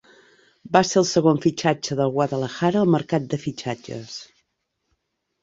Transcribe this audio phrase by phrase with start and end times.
[0.77, 4.19] Va ser el segon fitxatge del Guadalajara al mercat de fitxatges.